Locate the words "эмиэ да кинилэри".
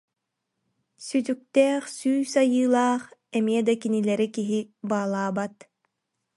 3.37-4.27